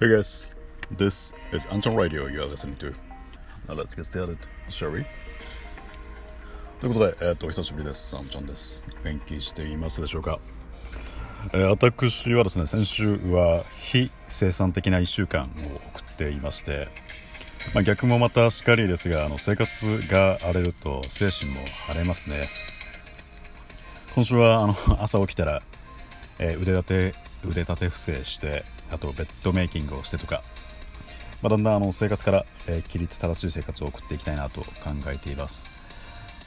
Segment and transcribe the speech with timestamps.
[0.00, 0.56] Hey guys,
[0.96, 2.94] this is Anton Radio you are listening to.
[3.68, 4.38] Now let's get started,
[4.70, 5.04] shall we?
[6.80, 8.16] ということで、えー、っと、お久しぶりです。
[8.16, 8.82] アンチョンです。
[9.04, 10.40] 元気していますでしょうか、
[11.52, 15.46] えー私はですね、先週は非生産的な1週間を
[15.98, 16.88] 送っていまして、
[17.74, 22.48] まあ、逆もまたしかりですが、あの生活が荒れると精神も晴れますね。
[24.14, 25.62] 今週はあの朝起きたら、
[26.38, 30.42] えー腕立て腕立て伏せしてあとベッドメイキングをしてとか、
[31.42, 34.68] まあ、だんだんあの生活から、えー規律正しい生活を送っていきたいなと考
[35.06, 35.72] えています。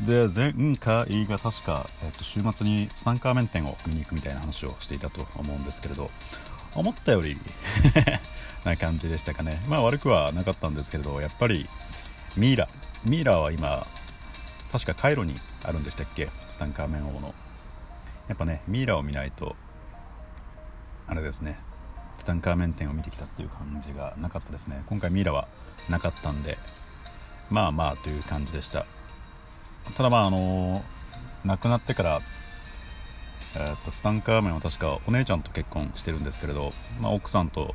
[0.00, 6.10] で前回が確か、えーと週末にツタンカーメン店を見に行くみたいな話をしていたと思うんですけれど
[6.74, 7.38] 思ったより
[8.64, 9.62] な感じでしたかね。
[9.68, 11.68] まあ悪くはなかったんですけれどやっぱり
[12.36, 12.68] ミイラ
[13.04, 13.86] ミイラは今
[14.72, 16.28] 確かカイロにあるんでしたっけ？
[16.48, 17.32] ツタンカーメン王の。
[18.26, 19.54] やっぱねミイラを見ないと
[21.06, 21.58] あれですね。
[22.16, 24.82] ツタンカーメン店を見てきたっていう感じがなかったですね。
[24.86, 25.48] 今回ミイラは
[25.88, 26.58] なかったんで
[27.50, 28.86] まあまあという感じでした。
[29.94, 30.82] ただまああの
[31.44, 32.20] 亡くなってから、
[33.56, 37.74] えーっとツタンカーメンは確かお姉ちゃんと結婚してるんですけれど、まあ、奥さんと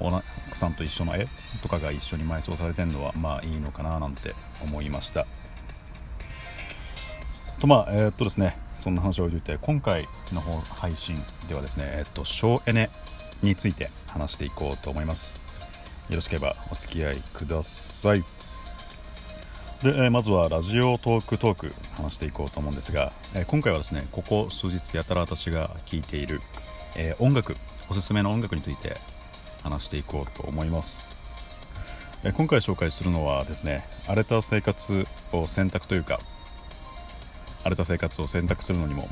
[0.00, 1.28] 奥さんと一緒の絵
[1.62, 5.26] とかが一緒に埋葬されてるのはまあいいのかななんて思いました。
[7.60, 8.56] とまあえーっとですね。
[8.82, 10.40] そんな話を置いといて今回の
[10.74, 12.90] 配信ではですねえっと省エネ
[13.40, 15.38] について話していこうと思います。
[16.08, 18.24] よろしければお付き合いください。
[19.82, 26.40] で、えーまずはラジオトークトーク話していこうと思うんですが、えー今回はですねここ数日やたら私が聴いている、
[26.96, 27.54] えー音楽
[27.88, 28.96] おすすめの音楽について
[29.62, 31.08] 話していこうと思います。
[32.24, 36.18] え今回紹介するのはですね荒れた生活を選択というか
[37.62, 39.08] 荒れた生活を選択するのにも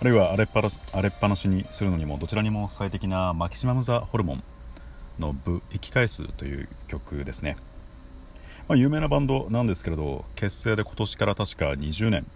[0.00, 4.42] あるいは荒れっぱなし荒れっぱなしにするのにもどちらにも最適なマキシマム・ザ・ホルモン
[5.18, 7.56] の「ブ・生き返す」という曲ですね、
[8.68, 12.26] まあ、有名なバンドなんですけれど結成で今年から確か20年。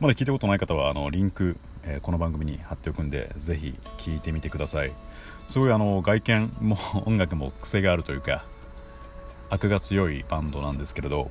[0.00, 4.92] まだ聞いたことない方はあのリンク、えーこの番組に貼っておくんでぜひ聞いてみてください。
[5.48, 8.44] すごいあの外見も 音楽も癖があるというか
[9.48, 11.30] 悪が強いバンドなんですけれど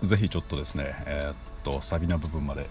[0.00, 2.68] ぜひちょっとですね、えーとサビの部分まで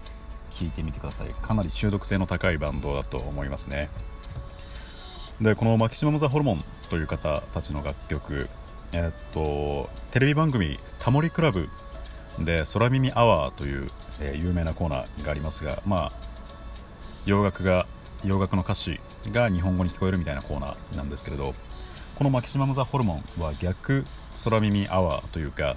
[0.56, 1.28] 聴いてみてください。
[1.42, 3.90] かなり中毒性の高いバンドだと思いますね。
[5.42, 8.50] でこのマキシマム・ザ・ホルモンという方たちの楽曲。
[8.94, 11.68] えっとテレビ番組「タモリクラブ」
[12.40, 16.12] で「空耳アワー」という、えー有名なコーナーがありますがまあ
[17.26, 17.88] 洋楽が
[18.24, 19.00] 洋楽の歌詞
[19.32, 21.56] が日本語に聞こえるみたいなコーナーなんですけれど
[22.16, 24.06] このマキシマム・ザ・ホルモンは逆
[24.44, 25.76] 空耳アワーというか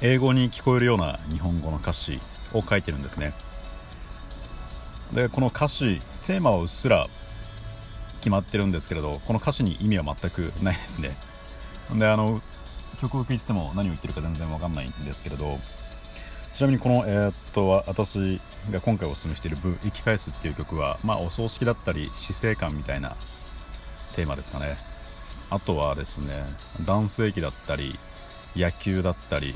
[0.00, 2.20] 英語に聞こえるような日本語の歌詞
[2.52, 3.32] を書いてるんですね。
[5.12, 7.08] でこの歌詞テーマはうっすら
[8.18, 11.10] 決まってるんですけれどこの歌詞に意味は全くないですね。
[11.98, 12.40] であの
[13.00, 15.58] 曲を聴いてても何を言ってるか全然わかんないんですけれど
[16.54, 23.16] ちなみにこの、えーっと私が今回おすすめしている「ブ生き返す」っていう曲は、まあ、お葬式だったり死生観みたいな
[24.14, 24.76] テーマですかね。
[25.50, 26.44] あとはですね
[26.84, 27.98] 男性器だったり
[28.54, 29.54] 野球だったり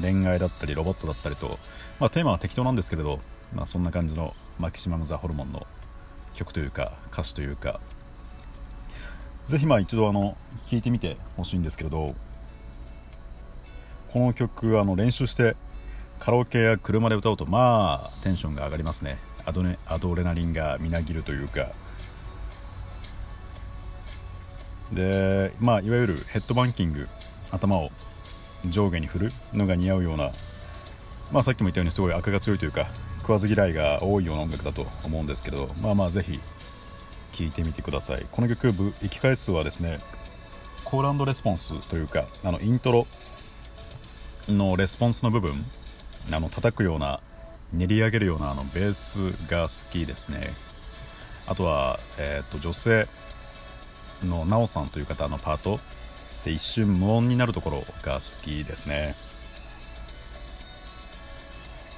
[0.00, 1.58] 恋愛だったりロボットだったりと、
[2.00, 3.20] まあ、テーマは適当なんですけれど、
[3.54, 5.66] まあ、そんな感じのマキシマム・ザ・ホルモンの
[6.34, 7.80] 曲というか歌詞というか
[9.46, 10.36] ぜひまあ一度あの
[10.70, 12.14] 聴いてみてほしいんですけれど
[14.10, 15.56] この曲あの練習して
[16.18, 19.18] カラオケや車で歌うとまあテンションが上がりますね。
[19.44, 21.68] アドネアドレナリンがみなぎるというか。
[24.92, 27.08] でまあいわゆるヘッドバンキング
[27.50, 27.90] 頭を
[28.70, 30.30] 上下に振るのが似合うような
[31.32, 32.86] まあさっきも言ったようにすごい悪が強いというか
[33.20, 36.40] 食わず嫌いが多いような音楽だと思うんですけどまあまあぜひ
[37.32, 38.26] 聴いてみてください。
[38.30, 38.72] この曲
[39.02, 39.98] 「生き返す」はですね
[40.84, 43.06] コールレスポンスというかあのイントロ
[44.48, 45.64] のレスポンスの部分
[46.30, 47.20] あの叩くような
[47.72, 50.52] 練り上げるようなあのベースが好きですね。
[51.46, 53.08] あとは、えー、と女性
[54.22, 55.80] のナオさんという方のパート。
[56.44, 59.14] で一瞬無音になるところが好きですね。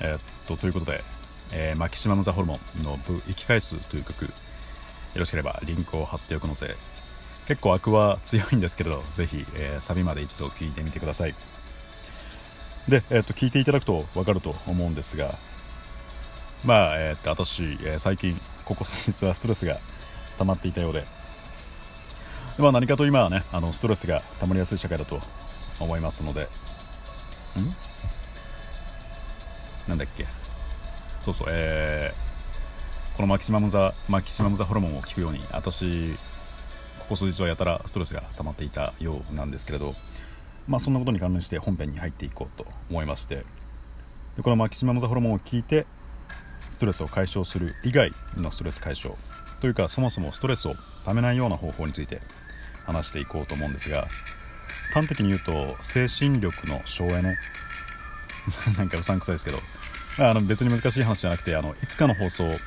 [0.00, 1.00] えーっとということで、
[1.52, 4.30] えーマキシマム・ザ・ホルモンの「ブ生き返す」という曲よ
[5.16, 6.76] ろしければリンクを貼っておくので
[7.48, 11.34] 結構アクは強いんですけれどぜひ、えーサビまで一度聴いてみてください。
[12.88, 15.34] で、えーっと聞いていただくと分かると思うんですが
[16.64, 19.78] まあ、えーっと私、え最近ここ数日はストレスが
[20.38, 21.04] 溜まっていたようで
[22.56, 25.20] でまあ、何かと今はねあのストレスが溜まりやすい社会だと
[25.78, 26.42] 思いますので。
[26.42, 26.46] ん？
[29.88, 30.24] なんだっけ？
[31.20, 32.26] そうそうえー
[33.16, 36.12] このマキシマムザマキシマムザホルモンを効くように私
[36.98, 39.94] ここ数日はやたらストレスが溜まっていたようなんですけれど
[40.68, 43.44] まあそんなことに関連して本編に入っていこうと思いまして。
[44.36, 45.86] でこのマキシマムザホルモンを効いて
[46.70, 49.14] ストレスを解消する以外のストレス解消
[49.62, 50.74] というかそもそもストレスを
[51.06, 52.20] ためないような方法について
[52.86, 54.08] 話していこうと思うんですが
[54.92, 57.36] 端的に言うと精神力の省エネ？
[58.78, 59.60] なんかうさんくさいですけど。
[60.18, 62.58] あの別に難しい話じゃなくてあのいつかの放送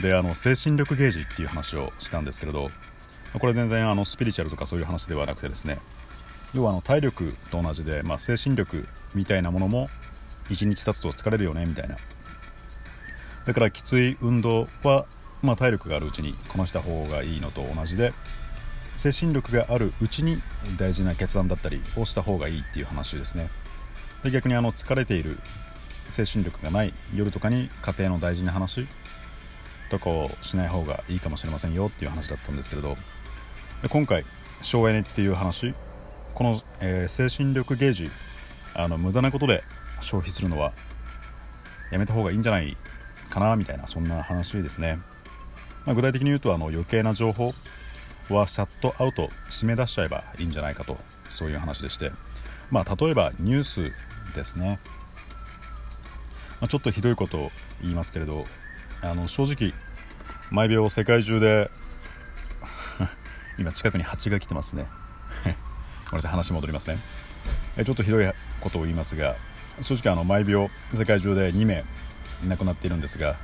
[0.00, 2.70] であの精神力ゲージっていう話をしたんですけれど
[3.38, 5.78] これ全然あのスピリチュアルとかそういう話ではなくてですね。
[6.54, 9.88] 要はあの体力と同じで、まあ、精神力みたいなものも
[10.50, 11.96] 1日経つと疲れるよねみたいな。
[13.46, 15.06] だからきつい運動は、
[15.42, 18.12] まあ、体力があるうちにこなした方がいいのと同じで
[18.92, 20.40] 精神力があるうちに
[20.78, 23.50] 大事な決断だったりをした方がいいっていう話ですね。
[24.22, 25.38] で逆にあの疲れている
[26.10, 28.86] 精神力がない夜とかに家庭の大事な話
[29.90, 32.96] とかをしない方がいいかもしれませんよっていう話だったんですけれど。
[33.82, 34.24] で今回
[34.60, 35.74] 省エネっていう話。
[36.34, 38.10] この、えー、精神力ゲージ
[38.74, 39.62] あの無駄なことで
[40.00, 40.72] 消費するのは
[41.90, 42.76] やめた方がいいんじゃない
[43.28, 44.98] かなみたいなそんな話ですね、
[45.84, 47.54] まあ、具体的に言うとあの余計な情報。
[48.30, 50.98] はシャットアウト締め出しちゃえばいいんじゃないかと
[51.28, 52.12] そういう話でして。
[52.72, 53.92] まあ例えばニュース
[54.34, 54.80] ですね、
[56.58, 57.50] まあ、ちょっとひどいことを
[57.82, 58.46] 言いますけれど
[59.02, 59.74] あの正直
[60.50, 61.70] 毎秒世界中で
[63.58, 64.86] 今近くに蜂が来てますね。
[66.10, 66.98] ごめんなさい話戻りますね。
[67.76, 69.36] ちょっとひどいことを言いますが
[69.82, 71.84] 正直あの毎秒世界中で2名
[72.46, 73.36] 亡くなっているんですが、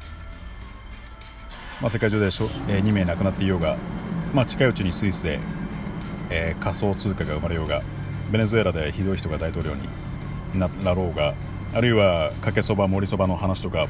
[1.81, 3.77] まあ、世界中でしょ、えー、2名亡くなっていようが、
[4.35, 5.41] まあ、近いうちにスイスで、
[6.31, 7.83] えー、仮想通貨が生まれようが
[8.31, 9.89] ベネズエラでひどい人が大統領に
[10.59, 11.35] なろうが
[11.75, 13.89] あるいはかけそば盛りそばの話とか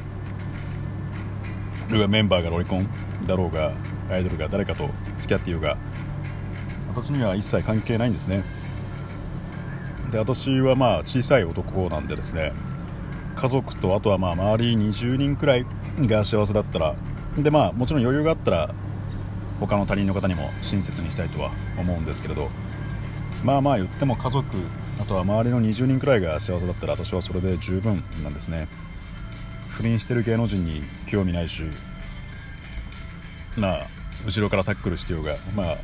[1.89, 2.89] あるいはメンバーがロリコン
[3.25, 3.73] だろうが
[4.09, 5.77] アイドルが誰かと付き合っていようが
[6.93, 8.43] 私には一切関係ないんですね。
[10.11, 12.51] で私はまあ小さい男なんでですね
[13.35, 15.65] 家族とあとはまあ周り20人くらい
[16.01, 16.95] が幸せだったら
[17.37, 18.73] でまあもちろん余裕があったら
[19.59, 22.49] 他の他人の方にも親切にしたいとは思うんですけれど。
[23.43, 24.45] まあまあ言っても家族
[24.99, 28.67] あとは周りの20人くらいが幸せだったら私はそれで十分なんですね。
[29.69, 31.63] 不倫してる芸能人に興味ないし
[33.55, 33.87] まあ
[34.25, 35.77] 後ろからタックルしてようがまあ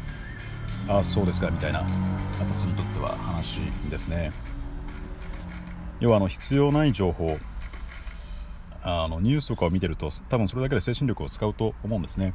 [0.95, 1.85] ああそうですかみたいな
[2.39, 4.33] 私にとっては話ですね。
[6.01, 7.39] 要はあの必要ない情報
[8.83, 12.33] あのニュースとかを見てると多分それだけで精神力を使うと思うんですね。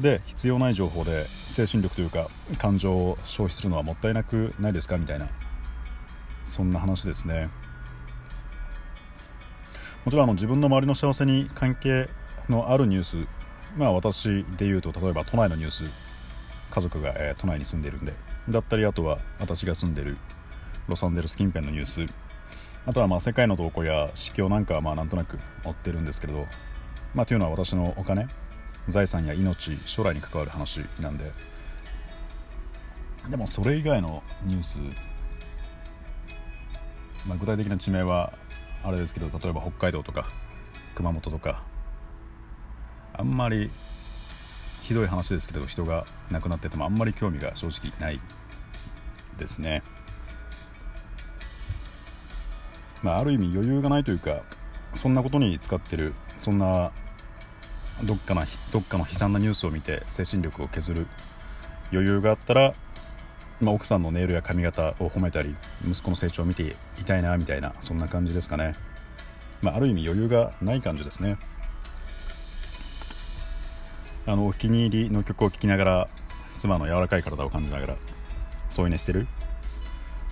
[0.00, 2.28] で必要ない情報で精神力というか
[2.58, 4.96] 感情を消費するのはもったいなくないですか？
[4.96, 5.28] みたいな。
[6.46, 7.50] そんな話ですね。
[10.04, 12.08] もちろんあの自分の周りの幸せに関係
[12.48, 13.28] のあるニュース
[13.76, 15.84] まあ私で言うと例えば都内のニュース。
[16.70, 18.12] 家族が、えー、都内に住んでるんで。
[18.48, 20.18] だったりあとは私が住んでる
[20.86, 22.06] ロサンゼルス近辺のニュース。
[22.86, 26.44] あとはまあ世界の動向や市況なんかはまあなんとなく追ってるんですけれど、
[27.14, 28.28] まあ、というのは私のお金
[28.88, 31.30] 財産や命将来に関わる話なんで
[33.30, 34.78] でもそれ以外のニュース、
[37.26, 38.32] まあ、具体的な地名は
[38.82, 40.30] あれですけど例えば北海道とか
[40.94, 41.62] 熊本とか
[43.12, 43.70] あんまり
[44.82, 48.20] ひどい話ですけれど人が亡くなっててもあんまり興味が正直ない
[49.36, 49.82] ですね。
[53.02, 54.42] まあ、ある意味余裕がないというか
[54.94, 56.90] そんなことに使ってるそんな
[58.04, 61.06] どっかなどっかの悲惨なニュースを見て精神力を削る
[61.92, 62.74] 余裕があったら、
[63.60, 65.54] まあ、奥さんのネイルや髪型を褒めたり
[65.86, 68.74] 息子の成長を見ていたいなみたいなそんな感じですかね、
[69.62, 71.38] まあ、ある意味余裕がない感じですね。
[74.26, 76.08] あのお気に入りの曲を聴きながら
[76.58, 77.96] 妻の柔らかい体を感じながら
[78.68, 79.26] 添い寝してる。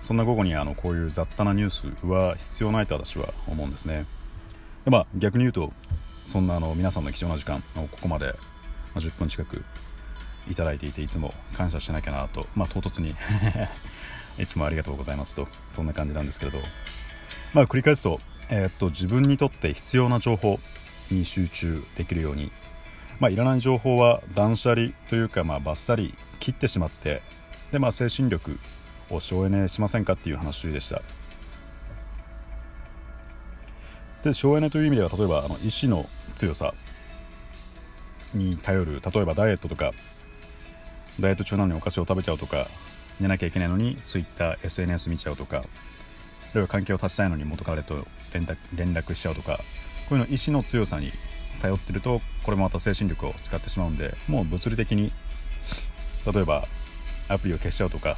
[0.02, 4.06] そんな午後にあのこういう雑多なニュースは必要ないと私は思うんですね。
[4.84, 5.72] でまあ逆に言うと
[6.26, 8.34] そんなあの皆さんの貴重な時間をここまで
[8.96, 9.64] 10分近く
[10.50, 13.14] いただいていていつも感謝しなきゃなと、まあ、唐突に
[14.38, 16.58] いつもありがとうございますとそんな感じなんですけれど。
[17.52, 20.60] まあ繰り返すと,、えー、っと自分にとって必要な情報
[21.10, 22.50] に集中できるように、
[23.20, 27.22] まあ、いらない情報は断捨離というか、まあ、バッサリ切ってしまって
[27.72, 28.58] で、まあ、精神力
[29.10, 31.00] を省エネしませんかっていう話でした。
[34.22, 36.06] で省エネという意味では例えばあの意志の
[36.36, 36.74] 強さ
[38.34, 39.00] に頼る。
[39.00, 39.92] 例えばダイエットとか
[41.18, 42.68] ダイエット中なのにお菓子を食べちゃうとか
[43.20, 45.60] 寝なきゃいけないのに TwitterSNS 見ちゃうとかあ
[46.54, 49.58] るいは関係を断ちたいのに元彼と連絡連絡しちゃうとか
[50.08, 51.10] こういうの意志の強さに
[51.60, 55.10] 頼ってるとこれもまた精神力を使ってしまうんでもう物理的に
[56.30, 56.66] 例えば
[57.28, 58.16] アプリを消しちゃうとか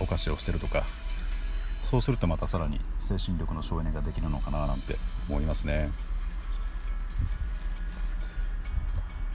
[0.00, 0.84] お菓子を捨てるとか
[1.84, 4.96] そうするとまたさらに精神力の省エネができるのかななんて
[5.28, 5.90] 思いますね。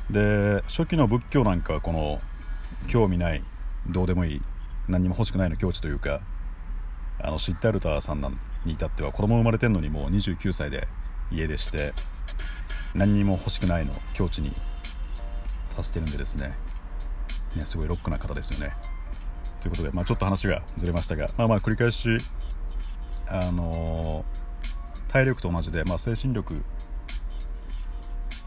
[0.09, 2.21] で初期の仏教なんかはこの
[2.87, 3.43] 興味ない
[3.87, 4.41] どうでもいい
[4.87, 6.21] 何にも欲しくないの境地というか
[7.19, 8.21] あのシッタルターさん
[8.65, 10.87] に至っては子供生まれてんのにもう29歳で
[11.31, 11.93] 家出して
[12.93, 14.53] 何にも欲しくないの境地に
[15.75, 16.53] 達してるんでですね。
[17.55, 18.73] ねすごいロックな方ですよね。
[19.59, 22.17] ということで、まあ、ちょっと話がずれましたがまあまあ繰り返し
[23.27, 26.61] あのー、体力と同じで、まあ、精神力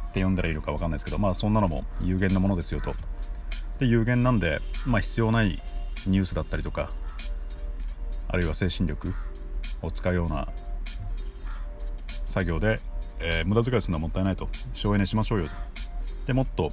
[0.08, 2.94] って呼んだらいいのか分かんないですけど、まあ、そんなのも有限なものですよと。
[3.78, 5.62] で有限なんで、まあ、必要ない
[6.06, 6.90] ニュースだったりとか
[8.26, 9.14] あるいは精神力
[9.82, 10.48] を使うような
[12.26, 12.80] 作業で、
[13.20, 14.48] えー、無駄遣いするのはもったいないと。
[14.72, 15.48] 省エネしましょうよ
[16.26, 16.72] でもっと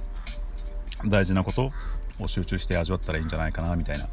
[1.06, 1.72] 大事なこと
[2.18, 4.08] を集中して味わったらいいんじゃないかなみたいな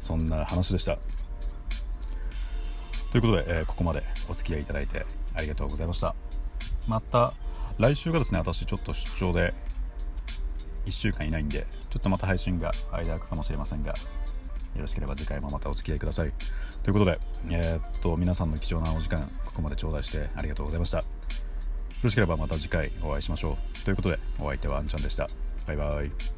[0.00, 0.98] そんな話でした。
[3.10, 6.14] ということで、えー、ここまでお付き合いいただいてありがとうございました。
[6.86, 7.34] また
[7.78, 9.54] 来週がですね私ちょっと出張で
[10.86, 13.94] 1週間いないんでちょっとまた配信が間空くかもしれませんが
[14.78, 16.32] よろしければ次回もまたお付き合いください。
[16.82, 17.20] ということで、
[17.50, 20.98] えー、っと、皆さんの貴重なお時間、ここまで頂戴してありがとうございました。
[20.98, 21.04] よ
[22.02, 23.84] ろしければまた次回お会いしましょう。
[23.84, 25.28] ということで、お相手はあんちゃんでした。
[25.66, 26.37] バイバイ。